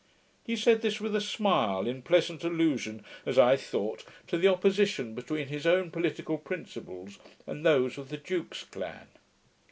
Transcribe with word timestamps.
He 0.43 0.55
said 0.55 0.81
this 0.81 0.99
with 0.99 1.15
a 1.15 1.21
smile, 1.21 1.85
in 1.85 2.01
pleasant 2.01 2.43
allusion, 2.43 3.05
as 3.23 3.37
I 3.37 3.55
thought, 3.55 4.03
to 4.25 4.35
the 4.39 4.47
opposition 4.47 5.13
between 5.13 5.49
his 5.49 5.67
own 5.67 5.91
political 5.91 6.39
principles 6.39 7.19
and 7.45 7.63
those 7.63 7.99
of 7.99 8.09
the 8.09 8.17
duke's 8.17 8.63
clan. 8.63 9.09